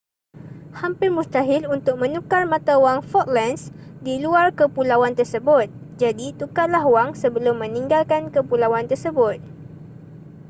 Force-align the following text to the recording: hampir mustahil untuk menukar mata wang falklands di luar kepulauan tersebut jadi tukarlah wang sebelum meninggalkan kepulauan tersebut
hampir 0.79 1.09
mustahil 1.17 1.63
untuk 1.75 1.95
menukar 2.03 2.43
mata 2.53 2.73
wang 2.83 2.99
falklands 3.11 3.63
di 4.05 4.13
luar 4.25 4.47
kepulauan 4.59 5.13
tersebut 5.19 5.67
jadi 6.01 6.27
tukarlah 6.41 6.81
wang 6.93 7.09
sebelum 7.21 7.55
meninggalkan 7.63 8.23
kepulauan 8.35 8.85
tersebut 8.91 9.37